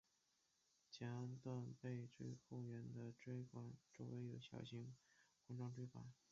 [0.89, 4.95] 前段背椎后缘的椎管周围有小型
[5.45, 6.03] 环状椎版。